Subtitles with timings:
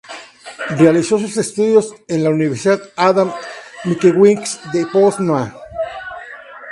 [0.79, 3.31] Realizó sus estudios en la Universidad Adam
[3.83, 5.53] Mickiewicz de Poznań.